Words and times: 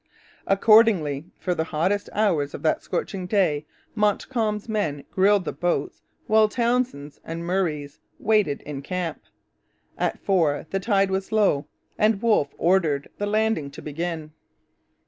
Accordingly, 0.47 1.25
for 1.37 1.53
the 1.53 1.65
hottest 1.65 2.09
hours 2.11 2.55
of 2.55 2.63
that 2.63 2.81
scorching 2.81 3.27
day, 3.27 3.67
Monckton's 3.93 4.67
men 4.67 5.03
grilled 5.11 5.41
in 5.43 5.53
the 5.53 5.53
boats 5.53 6.01
while 6.25 6.49
Townshend's 6.49 7.19
and 7.23 7.45
Murray's 7.45 7.99
waited 8.17 8.61
in 8.63 8.81
camp. 8.81 9.21
At 9.99 10.17
four 10.17 10.65
the 10.71 10.79
tide 10.79 11.11
was 11.11 11.31
low 11.31 11.67
and 11.99 12.19
Wolfe 12.19 12.55
ordered 12.57 13.09
the 13.19 13.27
landing 13.27 13.69
to 13.69 13.81
begin. 13.83 14.31